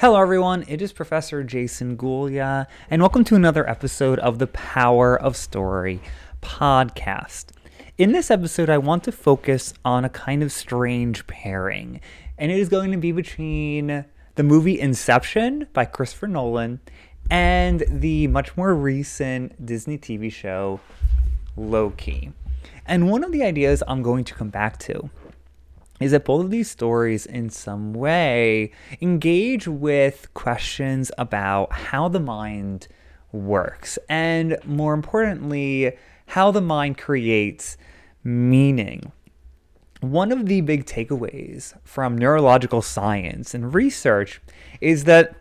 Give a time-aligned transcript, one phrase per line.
[0.00, 0.64] Hello, everyone.
[0.68, 6.00] It is Professor Jason Gulya, and welcome to another episode of the Power of Story
[6.40, 7.46] podcast.
[7.98, 12.00] In this episode, I want to focus on a kind of strange pairing,
[12.38, 14.04] and it is going to be between
[14.36, 16.78] the movie Inception by Christopher Nolan
[17.28, 20.78] and the much more recent Disney TV show
[21.56, 22.32] Loki.
[22.86, 25.10] And one of the ideas I'm going to come back to
[26.00, 28.70] is that both of these stories, in some way,
[29.00, 32.88] engage with questions about how the mind
[33.32, 37.76] works, and more importantly, how the mind creates
[38.22, 39.12] meaning.
[40.00, 44.40] One of the big takeaways from neurological science and research
[44.80, 45.34] is that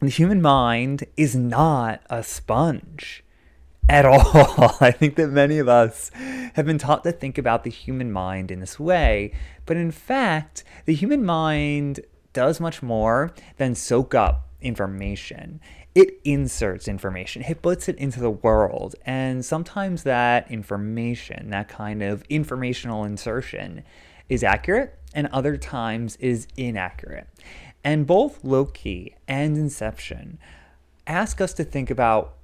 [0.00, 3.22] the human mind is not a sponge
[3.90, 4.76] at all.
[4.80, 6.10] I think that many of us
[6.54, 9.32] have been taught to think about the human mind in this way,
[9.66, 12.00] but in fact, the human mind
[12.32, 15.60] does much more than soak up information.
[15.92, 22.00] It inserts information, it puts it into the world, and sometimes that information, that kind
[22.00, 23.82] of informational insertion,
[24.28, 27.26] is accurate, and other times is inaccurate.
[27.82, 30.38] And both Loki and Inception
[31.08, 32.36] ask us to think about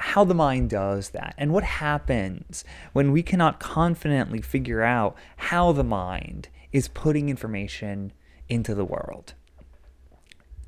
[0.00, 5.72] how the mind does that and what happens when we cannot confidently figure out how
[5.72, 8.12] the mind is putting information
[8.48, 9.34] into the world.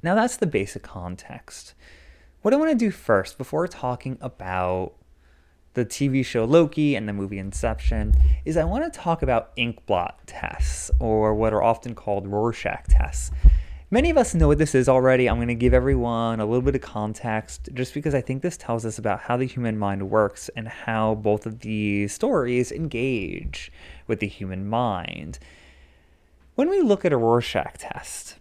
[0.02, 1.74] Now, that's the basic context.
[2.42, 4.94] What I want to do first, before talking about
[5.74, 8.12] the TV show Loki and the movie Inception,
[8.44, 13.30] is I want to talk about inkblot tests, or what are often called Rorschach tests.
[13.92, 15.28] Many of us know what this is already.
[15.28, 18.56] I'm going to give everyone a little bit of context just because I think this
[18.56, 23.70] tells us about how the human mind works and how both of these stories engage
[24.06, 25.38] with the human mind.
[26.54, 28.36] When we look at a Rorschach test,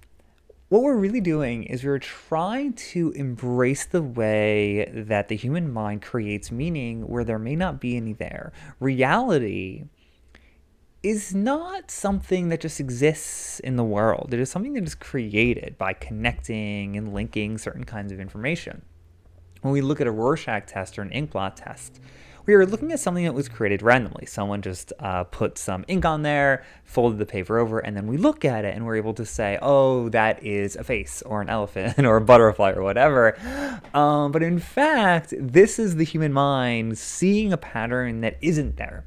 [0.69, 6.01] what we're really doing is we're trying to embrace the way that the human mind
[6.01, 8.53] creates meaning where there may not be any there.
[8.79, 9.83] Reality
[11.03, 14.33] is not something that just exists in the world.
[14.33, 18.83] It is something that is created by connecting and linking certain kinds of information.
[19.61, 21.99] When we look at a Rorschach test or an inkblot test,
[22.45, 24.25] we are looking at something that was created randomly.
[24.25, 28.17] Someone just uh, put some ink on there, folded the paper over, and then we
[28.17, 31.49] look at it and we're able to say, oh, that is a face or an
[31.49, 33.37] elephant or a butterfly or whatever.
[33.93, 39.03] Um, but in fact, this is the human mind seeing a pattern that isn't there.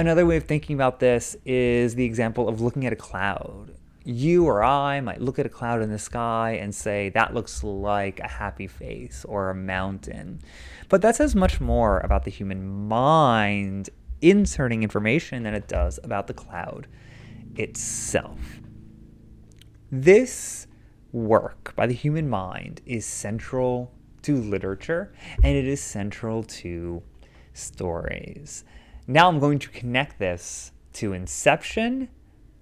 [0.00, 3.74] Another way of thinking about this is the example of looking at a cloud.
[4.02, 7.62] You or I might look at a cloud in the sky and say, that looks
[7.62, 10.40] like a happy face or a mountain.
[10.88, 13.90] But that says much more about the human mind
[14.22, 16.86] inserting information than it does about the cloud
[17.56, 18.40] itself.
[19.92, 20.66] This
[21.12, 25.12] work by the human mind is central to literature
[25.44, 27.02] and it is central to
[27.52, 28.64] stories.
[29.10, 32.10] Now I'm going to connect this to Inception,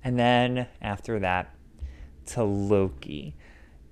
[0.03, 1.55] and then after that
[2.29, 3.37] to Loki.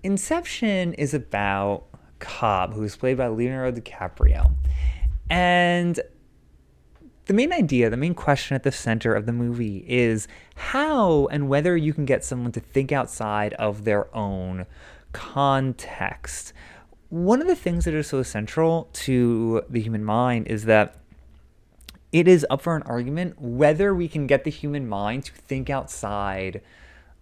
[0.03, 1.85] Inception is about
[2.19, 4.55] Cobb, who's played by Leonardo DiCaprio.
[5.29, 6.01] And
[7.27, 11.51] the main idea, the main question at the center of the movie is how and
[11.51, 14.65] whether you can get someone to think outside of their own
[15.13, 16.55] context.
[17.11, 21.03] One of the things that is so central to the human mind is that
[22.13, 25.69] it is up for an argument whether we can get the human mind to think
[25.71, 26.61] outside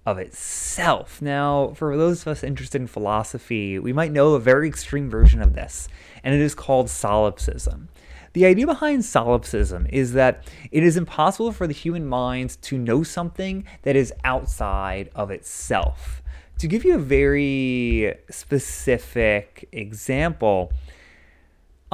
[0.06, 1.22] of itself.
[1.22, 5.40] Now, for those of us interested in philosophy, we might know a very extreme version
[5.40, 5.88] of this,
[6.22, 7.88] and it is called solipsism.
[8.34, 13.02] The idea behind solipsism is that it is impossible for the human mind to know
[13.02, 16.20] something that is outside of itself.
[16.58, 20.72] To give you a very specific example,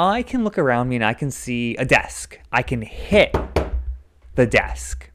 [0.01, 2.41] I can look around me and I can see a desk.
[2.51, 3.37] I can hit
[4.35, 5.11] the desk.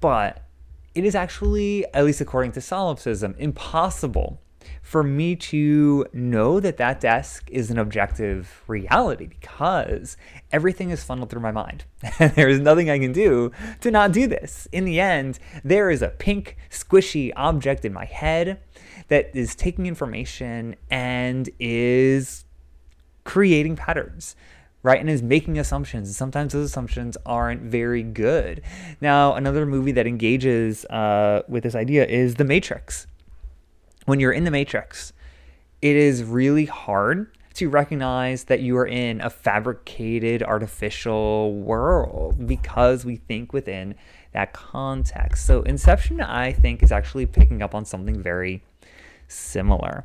[0.00, 0.46] But
[0.94, 4.40] it is actually, at least according to solipsism, impossible
[4.80, 10.16] for me to know that that desk is an objective reality because
[10.50, 11.84] everything is funneled through my mind.
[12.18, 13.52] And there is nothing I can do
[13.82, 14.66] to not do this.
[14.72, 18.58] In the end, there is a pink, squishy object in my head
[19.08, 22.45] that is taking information and is
[23.26, 24.34] creating patterns
[24.86, 25.00] right?
[25.00, 26.06] And is making assumptions.
[26.06, 28.62] And sometimes those assumptions aren't very good.
[29.00, 33.08] Now another movie that engages uh, with this idea is the matrix.
[34.04, 35.12] When you're in the matrix
[35.82, 43.04] it is really hard to recognize that you are in a fabricated artificial world because
[43.04, 43.94] we think within
[44.32, 45.46] that context.
[45.46, 48.62] So inception i think is actually picking up on something very
[49.26, 50.04] similar.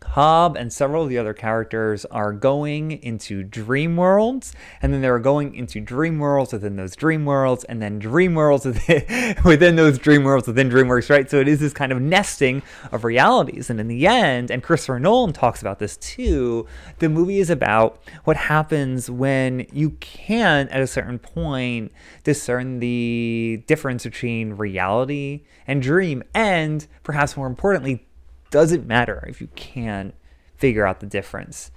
[0.00, 4.52] Cobb and several of the other characters are going into dream worlds,
[4.82, 8.64] and then they're going into dream worlds within those dream worlds, and then dream worlds
[8.66, 11.30] within, within those dream worlds within dream worlds, right?
[11.30, 13.70] So it is this kind of nesting of realities.
[13.70, 16.66] And in the end, and Christopher Nolan talks about this too,
[16.98, 21.92] the movie is about what happens when you can, at a certain point,
[22.24, 28.06] discern the difference between reality and dream, and perhaps more importantly,
[28.50, 30.14] doesn't matter if you can't
[30.56, 31.70] figure out the difference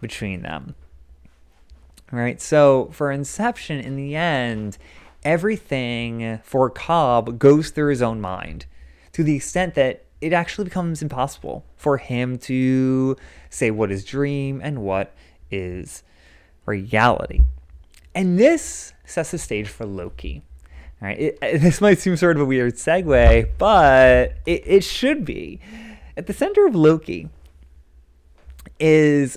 [0.00, 0.74] between them.
[2.10, 2.40] Right?
[2.40, 4.78] So for Inception, in the end,
[5.24, 8.66] everything for Cobb goes through his own mind
[9.12, 13.16] to the extent that it actually becomes impossible for him to
[13.50, 15.14] say what is dream and what
[15.50, 16.02] is
[16.66, 17.42] reality.
[18.14, 20.42] And this sets the stage for Loki.
[21.00, 21.18] Right?
[21.18, 25.60] It, this might seem sort of a weird segue, but it, it should be.
[26.16, 27.28] At the center of Loki
[28.78, 29.36] is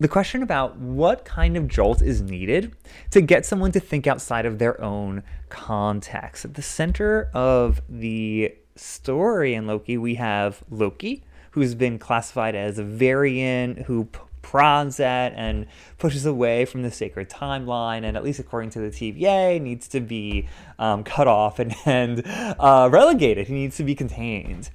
[0.00, 2.74] the question about what kind of jolt is needed
[3.10, 6.44] to get someone to think outside of their own context.
[6.46, 12.78] At the center of the story in Loki, we have Loki, who's been classified as
[12.78, 14.08] a variant who
[14.40, 15.66] prods at and
[15.98, 20.00] pushes away from the sacred timeline, and at least according to the TVA, needs to
[20.00, 23.48] be um, cut off and, and uh, relegated.
[23.48, 24.70] He needs to be contained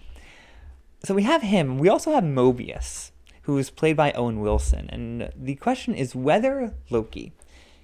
[1.05, 1.79] so we have him.
[1.79, 3.11] We also have Mobius,
[3.43, 4.89] who is played by Owen Wilson.
[4.89, 7.33] And the question is whether Loki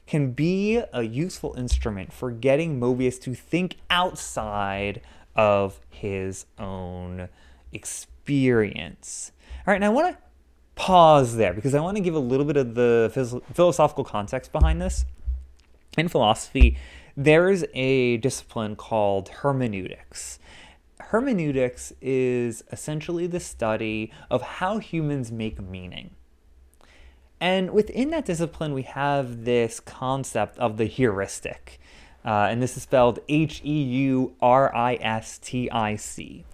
[0.07, 5.01] can be a useful instrument for getting Mobius to think outside
[5.36, 7.27] of his own
[7.74, 9.33] experience.
[9.60, 10.24] All right, and I want to
[10.75, 14.54] pause there because I want to give a little bit of the phys- philosophical context
[14.54, 15.06] behind this.
[15.98, 16.77] In philosophy,
[17.18, 20.39] there is a discipline called hermeneutics
[21.09, 26.11] hermeneutics is essentially the study of how humans make meaning.
[27.41, 31.79] And within that discipline, we have this concept of the heuristic.
[32.23, 36.45] Uh, and this is spelled H E U R I S T I C.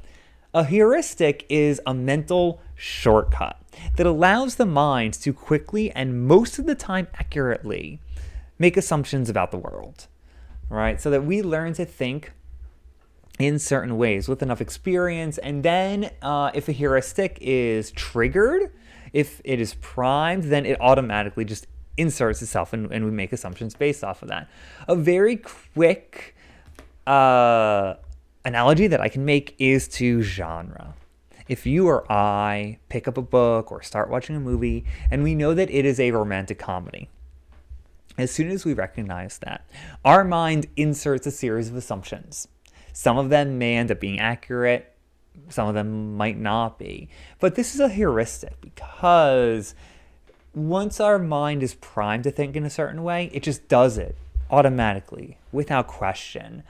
[0.53, 3.59] A heuristic is a mental shortcut
[3.97, 7.99] that allows the mind to quickly and most of the time accurately
[8.57, 10.07] make assumptions about the world,
[10.69, 11.01] right?
[11.01, 12.31] So that we learn to think
[13.39, 15.37] in certain ways with enough experience.
[15.37, 18.71] And then uh, if a heuristic is triggered,
[19.13, 21.67] if it is primed, then it automatically just
[21.97, 24.49] inserts itself and, and we make assumptions based off of that.
[24.87, 26.35] A very quick
[27.07, 27.95] uh,
[28.43, 30.93] analogy that I can make is to genre.
[31.47, 35.35] If you or I pick up a book or start watching a movie and we
[35.35, 37.09] know that it is a romantic comedy,
[38.17, 39.69] as soon as we recognize that,
[40.03, 42.47] our mind inserts a series of assumptions
[42.95, 44.93] some of them may end up being accurate,
[45.49, 47.09] some of them might not be.
[47.39, 49.75] But this is a heuristic because
[50.53, 54.15] once our mind is primed to think in a certain way, it just does it
[54.49, 56.63] automatically without question.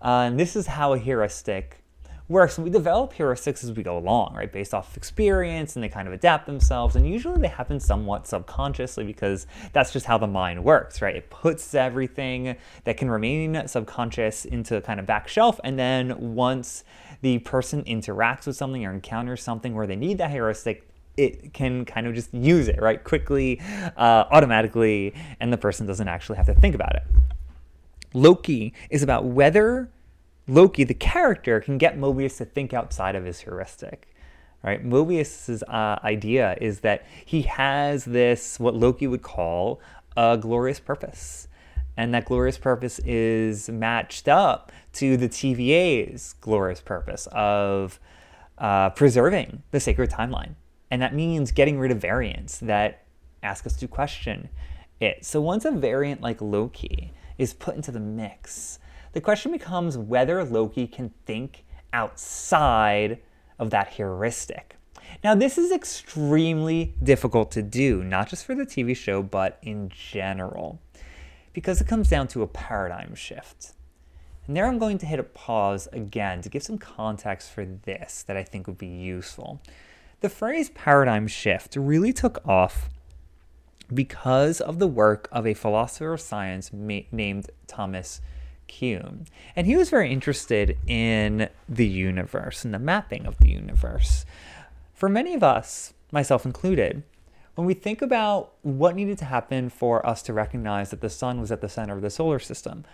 [0.00, 1.81] Uh, and this is how a heuristic
[2.28, 2.58] works.
[2.58, 4.50] We develop heuristics as we go along, right?
[4.50, 6.96] Based off of experience and they kind of adapt themselves.
[6.96, 11.16] And usually they happen somewhat subconsciously because that's just how the mind works, right?
[11.16, 15.60] It puts everything that can remain subconscious into kind of back shelf.
[15.64, 16.84] And then once
[17.20, 21.84] the person interacts with something or encounters something where they need that heuristic, it can
[21.84, 23.02] kind of just use it, right?
[23.02, 23.60] Quickly,
[23.96, 27.02] uh, automatically, and the person doesn't actually have to think about it.
[28.14, 29.90] Loki is about whether
[30.48, 34.08] Loki, the character, can get Mobius to think outside of his heuristic.
[34.62, 34.84] Right?
[34.84, 39.80] Mobius's uh, idea is that he has this, what Loki would call
[40.16, 41.48] a glorious purpose.
[41.96, 47.98] And that glorious purpose is matched up to the TVA's glorious purpose of
[48.58, 50.54] uh, preserving the sacred timeline.
[50.90, 53.04] And that means getting rid of variants that
[53.42, 54.48] ask us to question
[55.00, 55.24] it.
[55.24, 58.78] So once a variant like Loki is put into the mix,
[59.12, 63.18] the question becomes whether Loki can think outside
[63.58, 64.76] of that heuristic.
[65.22, 69.90] Now, this is extremely difficult to do, not just for the TV show, but in
[69.90, 70.80] general,
[71.52, 73.72] because it comes down to a paradigm shift.
[74.46, 78.24] And there I'm going to hit a pause again to give some context for this
[78.24, 79.60] that I think would be useful.
[80.20, 82.88] The phrase paradigm shift really took off
[83.92, 88.20] because of the work of a philosopher of science ma- named Thomas
[88.68, 89.26] Kuhn.
[89.54, 94.24] And he was very interested in the universe and the mapping of the universe.
[94.94, 97.02] For many of us, myself included,
[97.54, 101.40] when we think about what needed to happen for us to recognize that the sun
[101.40, 102.84] was at the center of the solar system,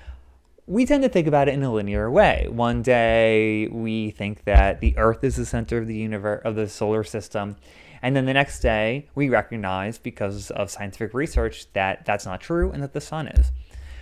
[0.66, 2.46] we tend to think about it in a linear way.
[2.50, 6.68] One day we think that the Earth is the center of the universe of the
[6.68, 7.56] solar system,
[8.02, 12.70] and then the next day we recognize because of scientific research that that's not true
[12.70, 13.50] and that the sun is.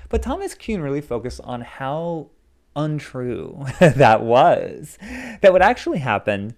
[0.08, 2.30] But Thomas Kuhn really focused on how
[2.74, 4.98] untrue that was.
[5.40, 6.54] That what actually happened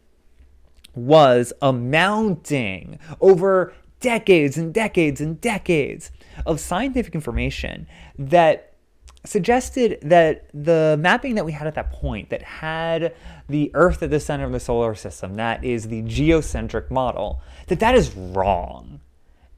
[0.95, 6.11] was a mounting over decades and decades and decades
[6.47, 7.87] of scientific information
[8.19, 8.75] that
[9.25, 13.15] suggested that the mapping that we had at that point that had
[13.49, 17.81] the earth at the center of the solar system that is the geocentric model that
[17.81, 19.01] that is wrong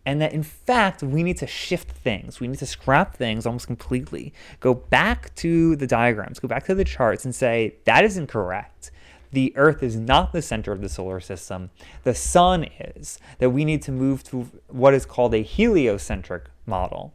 [0.06, 2.40] and that in fact we need to shift things.
[2.40, 4.32] We need to scrap things almost completely.
[4.60, 8.90] Go back to the diagrams go back to the charts and say that is incorrect.
[9.32, 11.70] The earth is not the center of the solar system.
[12.02, 13.20] The sun is.
[13.38, 17.14] That we need to move to what is called a heliocentric model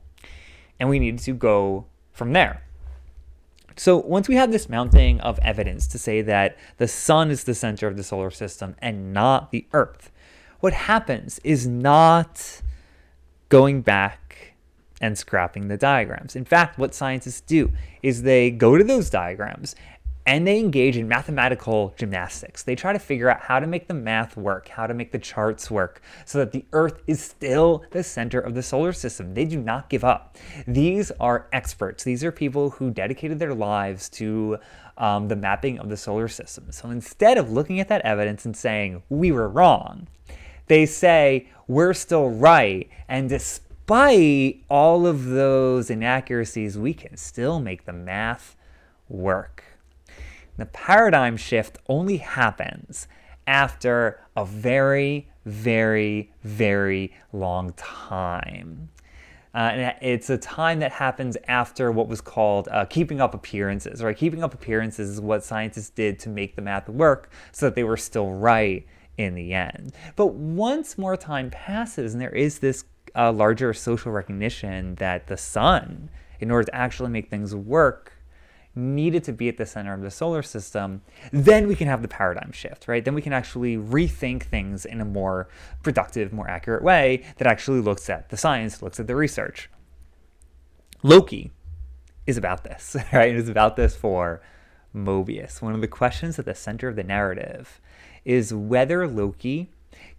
[0.79, 2.61] and we need to go from there.
[3.77, 7.53] So once we have this mounting of evidence to say that the sun is the
[7.53, 10.11] center of the solar system and not the earth,
[10.61, 12.61] what happens is not
[13.49, 14.53] going back
[15.01, 16.35] and scrapping the diagrams.
[16.35, 17.71] In fact, what scientists do
[18.01, 19.75] is they go to those diagrams
[20.27, 22.63] and they engage in mathematical gymnastics.
[22.63, 25.19] They try to figure out how to make the math work, how to make the
[25.19, 29.35] charts work, so that the Earth is still the center of the solar system.
[29.35, 30.35] They do not give up.
[30.65, 32.03] These are experts.
[32.03, 34.57] These are people who dedicated their lives to
[34.97, 36.71] um, the mapping of the solar system.
[36.71, 40.07] So instead of looking at that evidence and saying, we were wrong,
[40.67, 42.89] they say, we're still right.
[43.07, 48.55] And despite all of those inaccuracies, we can still make the math
[49.09, 49.63] work.
[50.57, 53.07] The paradigm shift only happens
[53.45, 58.89] after a very, very, very long time.
[59.53, 64.03] Uh, and it's a time that happens after what was called uh, keeping up appearances,
[64.03, 64.17] right?
[64.17, 67.83] Keeping up appearances is what scientists did to make the math work so that they
[67.83, 68.85] were still right
[69.17, 69.93] in the end.
[70.15, 75.37] But once more time passes and there is this uh, larger social recognition that the
[75.37, 78.13] sun, in order to actually make things work,
[78.75, 82.07] needed to be at the center of the solar system, then we can have the
[82.07, 83.05] paradigm shift, right?
[83.05, 85.47] Then we can actually rethink things in a more
[85.81, 89.69] productive, more accurate way that actually looks at the science, looks at the research.
[91.03, 91.51] Loki
[92.27, 93.29] is about this, right?
[93.29, 94.41] It is about this for
[94.93, 95.61] Mobius.
[95.61, 97.79] One of the questions at the center of the narrative
[98.25, 99.69] is whether Loki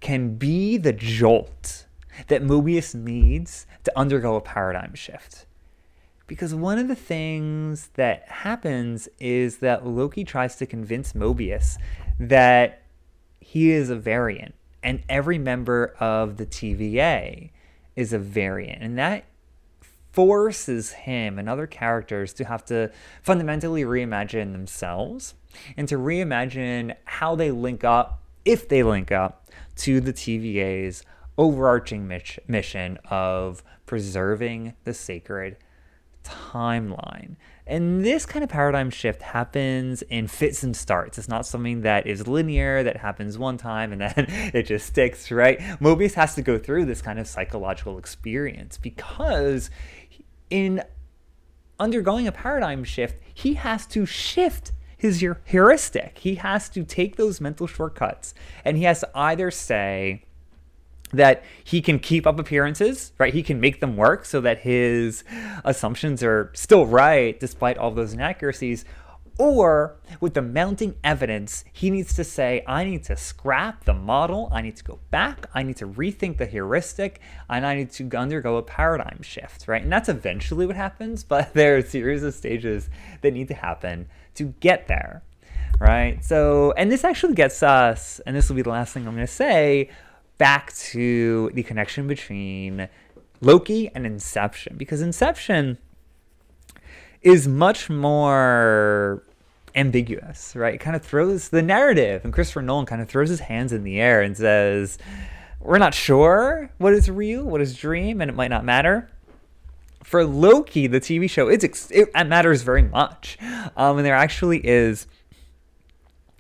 [0.00, 1.86] can be the jolt
[2.28, 5.46] that Mobius needs to undergo a paradigm shift.
[6.26, 11.76] Because one of the things that happens is that Loki tries to convince Mobius
[12.18, 12.82] that
[13.38, 17.50] he is a variant, and every member of the TVA
[17.94, 18.82] is a variant.
[18.82, 19.25] And that
[20.12, 22.90] forces him and other characters to have to
[23.22, 25.34] fundamentally reimagine themselves
[25.76, 31.02] and to reimagine how they link up, if they link up, to the TVA's
[31.38, 32.08] overarching
[32.48, 35.56] mission of preserving the sacred
[36.25, 37.36] timeline.
[37.66, 41.18] And this kind of paradigm shift happens in fits and starts.
[41.18, 45.30] It's not something that is linear, that happens one time and then it just sticks,
[45.30, 45.58] right?
[45.80, 49.70] Mobius has to go through this kind of psychological experience because
[50.48, 50.82] in
[51.78, 56.19] undergoing a paradigm shift, he has to shift his heuristic.
[56.19, 58.35] He has to take those mental shortcuts
[58.65, 60.23] and he has to either say,
[61.12, 63.33] that he can keep up appearances, right?
[63.33, 65.25] He can make them work so that his
[65.65, 68.85] assumptions are still right despite all those inaccuracies.
[69.38, 74.49] Or with the mounting evidence, he needs to say, I need to scrap the model,
[74.50, 78.11] I need to go back, I need to rethink the heuristic, and I need to
[78.17, 79.83] undergo a paradigm shift, right?
[79.83, 82.88] And that's eventually what happens, but there are a series of stages
[83.21, 85.23] that need to happen to get there,
[85.78, 86.25] right?
[86.25, 89.26] So, and this actually gets us, and this will be the last thing I'm going
[89.26, 89.90] to say,
[90.38, 92.88] back to the connection between
[93.40, 95.78] Loki and Inception because Inception
[97.23, 99.23] is much more
[99.75, 100.75] ambiguous, right?
[100.75, 103.85] It kind of throws the narrative, and Christopher Nolan kind of throws his hands in
[103.85, 104.99] the air and says,
[105.61, 109.11] We're not sure what is real, what is dream, and it might not matter.
[110.06, 113.36] For Loki, the TV show, it's it, it matters very much.
[113.76, 115.08] Um, and there actually is,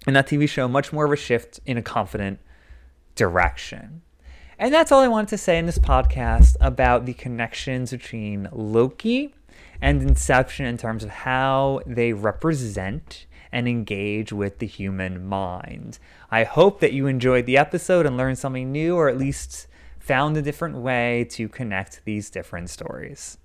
[0.06, 2.38] in that TV show, much more of a shift in a confident
[3.16, 4.02] direction.
[4.56, 9.34] And that's all I wanted to say in this podcast about the connections between Loki
[9.80, 15.98] and Inception in terms of how they represent and engage with the human mind.
[16.30, 19.66] I hope that you enjoyed the episode and learned something new, or at least
[19.98, 23.38] found a different way to connect these different stories.